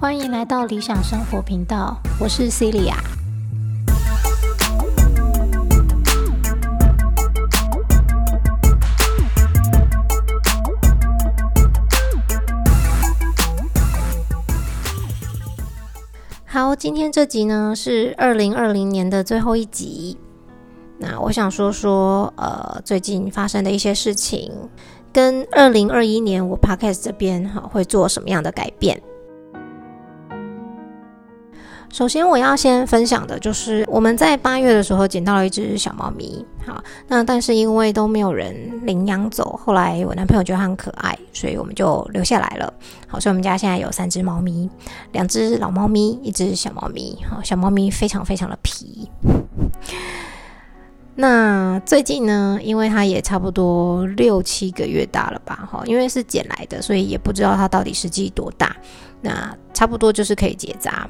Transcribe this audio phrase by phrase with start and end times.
[0.00, 2.94] 欢迎来到理想生活频道，我是 Celia。
[16.44, 20.18] 好，今天这集呢是二零二零年的最后一集。
[20.98, 24.52] 那我想说说，呃，最近发生的一些事情，
[25.12, 29.00] 跟二零二一年我 Podcast 这边哈会做什么样的改变。
[31.92, 42.72] 首先，我要先分享的就是我们在八月的时候捡到了一只小猫咪，好，那但是因为都没有人领养走，后来我男朋友觉得很可爱，所以我们就留下来了。
[43.06, 44.68] 好，所以我们家现在有三只猫咪，
[45.12, 47.16] 两只老猫咪，一只小猫咪。
[47.30, 49.08] 好，小猫咪非常非常的皮。
[51.16, 58.74] 那最近呢，因为它也差不多六七个月大了吧，哈，因为是捡来的，所以也不知道它到底实际多大。
[59.20, 61.08] 那差不多就是可以结扎。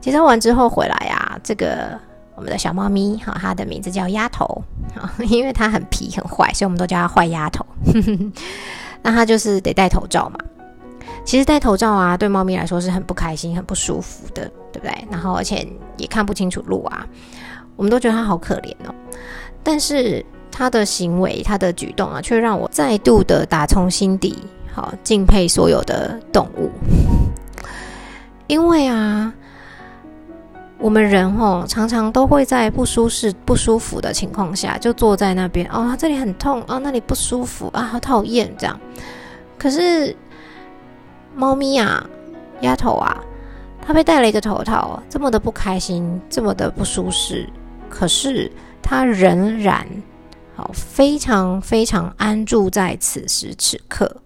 [0.00, 1.96] 结扎完之后回来啊，这个
[2.34, 4.44] 我们的小猫咪哈，它的名字叫丫头
[4.96, 7.64] 啊， 因为它很皮很坏，所以我们都叫它坏丫头。
[9.02, 10.38] 那它就是得戴头罩嘛。
[11.24, 15.06] 其实戴头罩啊，对猫咪来说是很不开心、很不舒服的，对不对？
[15.08, 15.64] 然后而且
[15.96, 17.06] 也看不清楚路啊，
[17.82, 18.94] 我们都觉得它好可怜哦。
[19.64, 24.38] 但是它的行为、它的举动啊，却让我再度的打从心底
[24.72, 26.70] 好敬佩所有的动物，
[28.46, 29.34] 因为啊。
[30.78, 38.80] 我们人吼常常都会在不舒适、不舒服的情况下，就坐在那边哦，这里很痛哦，那里不舒服啊，好讨厌这样。
[39.56, 40.12] 可是
[41.36, 42.04] 猫咪啊，
[42.62, 43.16] 丫头啊，
[43.80, 47.48] 它被戴了一个头套，这么的不开心，这么的不舒适，
[47.92, 48.50] 可是
[48.82, 49.86] 他仍然
[50.56, 54.16] 好非常非常安住在此时此刻。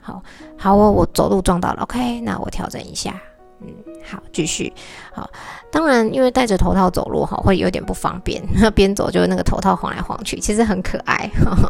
[0.00, 0.22] 好
[0.56, 3.20] 好哦，我走路撞到了，OK，那我调整一下。
[3.60, 3.68] 嗯，
[4.08, 4.72] 好，继续。
[5.12, 5.28] 好，
[5.72, 8.42] 当然，因为戴着头套走路哈，会有点不方便。
[8.54, 11.28] 那边走就那个头套晃来晃去，其实很可爱。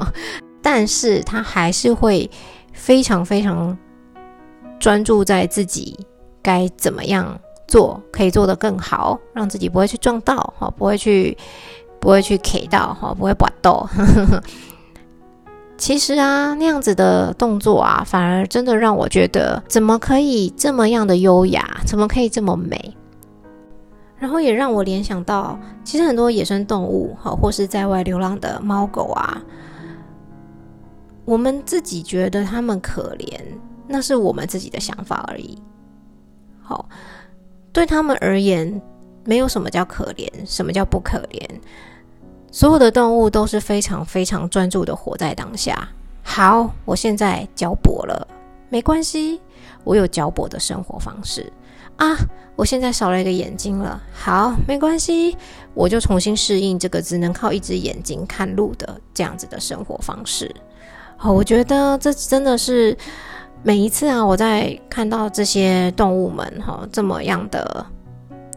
[0.62, 2.30] 但是他还是会
[2.74, 3.76] 非常非常
[4.78, 5.98] 专注在自己
[6.42, 11.38] 该怎么样做，可以做得更好，让自己不会去撞到，哈，不会去
[12.00, 13.88] 不会去 K 到，哈，不会拔到。
[15.78, 22.94] 其实啊，那样子的动作啊，反而真的让我觉得，怎么可以这么样的优雅，怎么可以这么美？
[24.18, 29.40] 然后也让我联想到，其实很多野生动物，哈，或是在外流浪的猫狗啊，
[31.24, 33.40] 我们自己觉得它们可怜，
[33.88, 35.56] 那是我们自己的想法而已。
[36.60, 36.86] 好，
[37.72, 38.80] 对他们而言，
[39.24, 41.48] 没有什么叫可怜，什么叫不可怜。
[42.50, 45.88] 所有的动物都是非常非常专注的活在当下。
[46.22, 48.26] 好，我现在脚跛了，
[48.68, 49.40] 没关系，
[49.84, 51.52] 我有脚跛的生活方式
[51.96, 52.16] 啊。
[52.56, 55.34] 我现在少了一个眼睛了，好，没关系，
[55.72, 60.54] 我就重新适应这个只能靠一只眼睛看路的这样子的生活方式。
[61.16, 62.94] 好，我觉得这真的是
[63.62, 67.86] 每一次啊，我在看到这些动物们哈这么样的。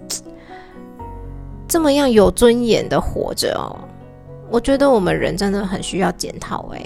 [1.68, 3.76] 这么样有尊严的活着哦，
[4.50, 6.82] 我觉得我们人真的很需要检讨哎。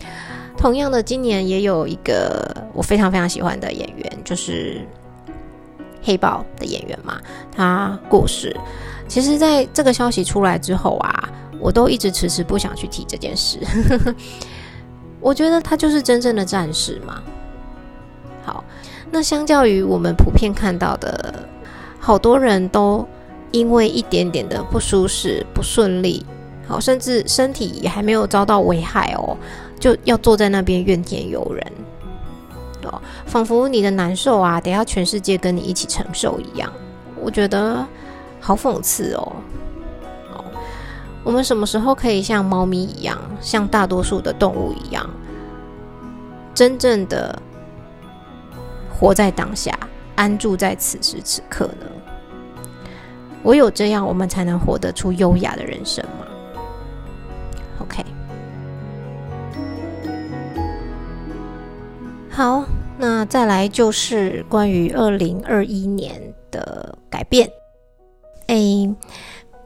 [0.58, 4.80] 同样的，今年也有一个我非常非常喜欢的演员，就是
[6.02, 7.20] 黑豹的演员嘛，
[7.54, 8.54] 他过世。
[9.08, 11.28] 其实，在这个消息出来之后啊，
[11.60, 13.58] 我都一直迟迟不想去提这件事。
[15.20, 17.22] 我觉得他就是真正的战士嘛。
[18.44, 18.64] 好，
[19.10, 21.48] 那相较于我们普遍看到的，
[21.98, 23.06] 好多人都。
[23.52, 26.24] 因为一点点的不舒适、不顺利，
[26.68, 29.36] 好，甚至身体也还没有遭到危害哦，
[29.80, 31.72] 就要坐在那边怨天尤人，
[32.84, 36.72] 哦，仿佛你的难受啊，得要全世界跟你一起承受一样。
[37.20, 37.84] 我觉得
[38.38, 39.32] 好讽刺哦。
[41.22, 45.08] 我们什么时候可以像猫咪一样，像大多数的动物一样，
[46.54, 47.40] 真正的
[48.90, 49.78] 活在当下，
[50.16, 51.86] 安住在此时此刻呢？
[53.44, 56.26] 唯有这样，我们才能活得出优雅的人生吗。
[57.80, 58.04] OK，
[62.30, 62.64] 好，
[62.98, 66.20] 那再来就是关于二零二一年
[66.50, 67.50] 的改变。
[68.48, 68.94] 诶，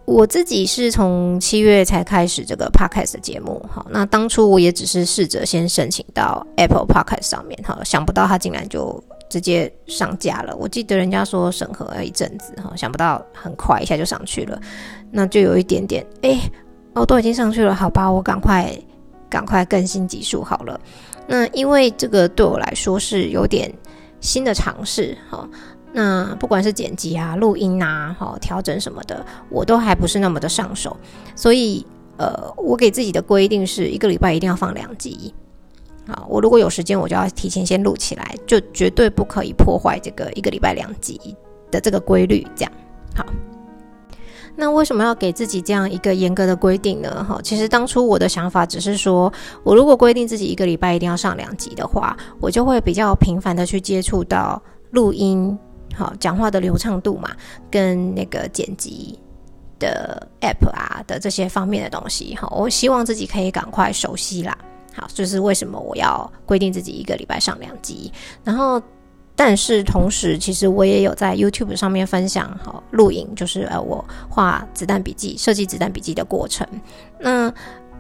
[0.04, 9.02] 我自己是从七月才开始这个 Podcast 的节目，好，那当初我也只是试着先申请到 Apple Podcast 上面，哈，想不到它竟然就。
[9.30, 14.60] 直接上架了，我记得人家说审核了一阵子哈，想不到很快一下就上去了，
[15.10, 16.38] 那就有一点点哎，
[16.92, 18.70] 哦，都已经上去了，好吧，我赶快
[19.28, 20.78] 赶快更新集数好了。
[21.26, 23.72] 那因为这个对我来说是有点
[24.20, 25.48] 新的尝试，哈。
[25.96, 30.96] 那不管是剪辑啊、录音啊、哈调整什么的，我都还不是那么的上手，
[31.36, 31.86] 所以
[32.16, 35.32] 呃，我给自己的规定是一个礼拜一定要放两集。
[36.08, 41.18] 好，我如果有时间，我就要提前先录起来，就绝对不可以破坏这个一个礼拜两集
[41.70, 42.44] 的这个规律。
[42.56, 42.72] 这样
[43.16, 43.24] 好。
[44.56, 47.24] 那为什么要给自己这样一个严格的规定呢？
[47.24, 49.32] 哈，其实当初我的想法只是说，
[49.62, 54.60] 我如果规定自己一个礼拜一定要上两集的话，我就会比较频繁的去接触到
[54.90, 55.56] 录音。
[55.96, 57.30] 好，讲话的流畅度嘛，
[57.70, 59.18] 跟那个剪辑
[59.78, 64.56] 的 app 啊的这些方面的东西，哈，我希望自己可以赶快熟悉啦。
[64.94, 68.12] 好，就是为什么我要规定自己一个礼拜上两集，
[68.42, 68.80] 然后，
[69.34, 76.66] 但是同时，其实我也有在 YouTube 上面分享，哈，录影，就是呃，我画子弹笔记、设计子弹笔记的过程，
[77.18, 77.52] 那。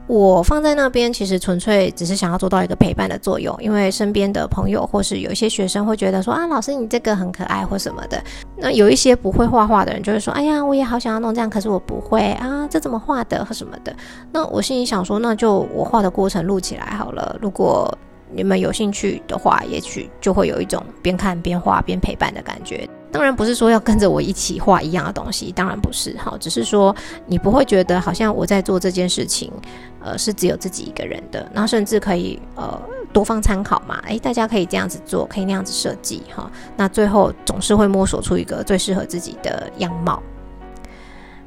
[0.06, 8.22] 我放在那边，其实纯粹只是想要做到一个陪伴的作用，因为身边的朋友或是有一些学生会觉得说啊，老师你这个很可爱或什么的。
[8.56, 13.94] 那有一些不会画画的人就会说，哎呀，我也好想要弄这样，可是我不会啊，这怎么画的或什么的。
[14.30, 17.36] 那我心里想说，那就我画的过程录起来好了。
[17.40, 17.90] 如果
[18.30, 22.86] 你们有兴趣的话，也许就会有一种边看边画边陪伴的感觉。
[23.14, 26.92] 当然不是说要跟着我一起画一样的东西，当然不是哈，只是说
[27.26, 29.52] 你不会觉得好像我在做这件事情，
[30.00, 32.76] 呃，是只有自己一个人的，然后甚至可以呃
[33.12, 40.20] 多方参考嘛，诶，大家可以这样子做，可以那样子设计哈，那最后总是会摸索出一个最适合自己的样貌。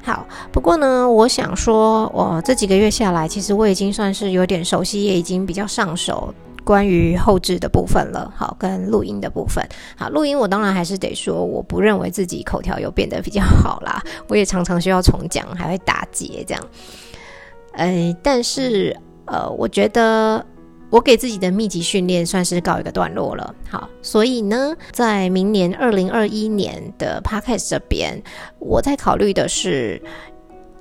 [0.02, 6.32] 好，不过呢，我想说，我这几个月下来，其实我已经算是有点熟悉，也已经比较上手。
[6.68, 9.66] 关于后置的部分了，好，跟录音的部分，
[9.96, 16.62] 好，录音我当然还是得说，我不认为自己口条有变得比较好啦， 我也常常需要重讲，还会打结这样，
[17.72, 18.94] 呃，但是
[19.24, 20.44] 呃，我觉得
[20.90, 28.22] 我给自己的密集训练算是告一个段落了，好，所以呢，在明年二零二一年的 podcast 这边，
[28.58, 29.98] 我在考虑的是，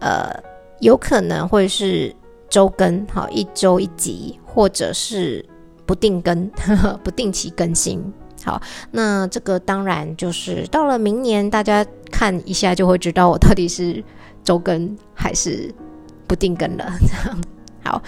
[0.01, 0.35] 呃，
[0.81, 2.13] 有可能会是
[2.49, 5.45] 周更，好，一周一集，或者是。
[5.87, 6.47] 不定更，
[7.03, 7.99] 不定期更新。
[8.43, 8.61] 好，
[8.91, 14.03] 那这个当然就是到了明年，大家看一下就会知道我到底是
[14.43, 15.73] 周更还是
[16.27, 16.85] 不定更了。
[17.01, 17.41] 这 样
[17.83, 18.01] 好，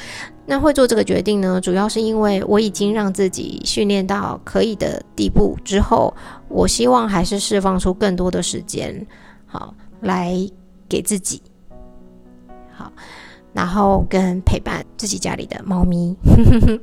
[0.46, 6.14] 那会做这个决定呢，主要是因为我已经让自己训练到可以的地步之后，
[6.48, 9.06] 我希望还是释放出更多的时间，
[9.48, 10.36] 好来
[10.88, 11.42] 给自己
[12.72, 12.92] 好，
[13.52, 16.16] 然后跟陪伴自己家里的猫咪。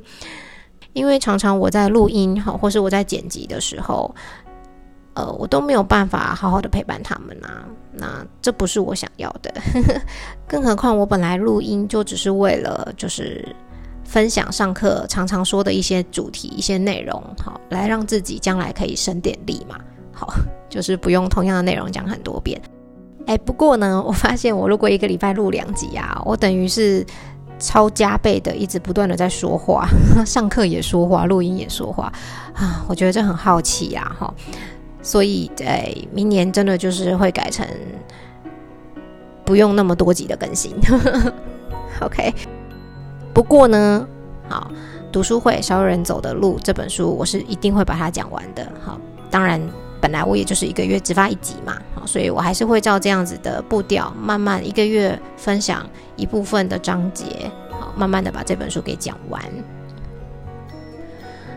[0.97, 4.11] 因为常常我在录音哈，或是我在剪辑的时候，
[5.13, 7.63] 呃，我都没有办法好好的陪伴他们啊。
[7.91, 9.53] 那这不是我想要的，
[10.49, 13.47] 更何况我本来录音就只是为了就是
[14.03, 19.77] 分享上课常常说的一些主题、一些内容，好来让自己将来可以省点力嘛。
[20.11, 20.33] 好，
[20.67, 22.59] 就是不用同样的内容讲很多遍。
[23.27, 27.05] 哎，不过呢，我发现我如果一个礼拜录两集啊，我等于是。
[27.59, 29.87] 超加倍的，一直不断的在说话，
[30.25, 32.11] 上课也说话，录音也说话
[32.53, 34.33] 啊，我觉得这很好奇呀，哈，
[35.01, 37.67] 所以在明年真的就是会改成
[39.45, 40.75] 不用那么多集的更新，
[42.01, 42.33] OK。
[43.33, 44.07] 不过呢，
[44.49, 44.71] 好，
[45.11, 49.61] 读书会少有人走的路这本书，我是一定会把它讲完的，好，当然。
[49.99, 59.41] 本来我也就是一个月只发一集嘛，好，所以我还是会照这样子的步调，慢慢一个月分享一部分的章节，好，慢慢的把这本书给讲完。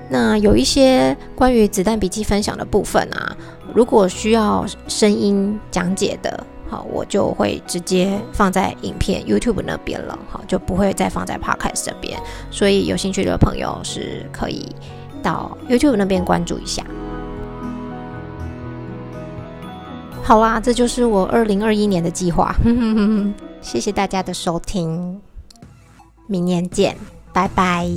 [0.09, 3.37] 那有一些关于子弹笔记分享的部分啊，
[3.73, 12.19] 如果需要声音讲解的，好，我就会直接放在影片 YouTube 那边了，好，就不会再放在 Podcast 这边。
[12.51, 14.75] 所以有兴趣的朋友是可以
[15.23, 16.85] 到 YouTube 那边关注一下。
[20.31, 22.55] 好啦，这就是我二零二一年的计划。
[23.61, 25.21] 谢谢大家的收听，
[26.29, 26.97] 明年见，
[27.33, 27.91] 拜拜。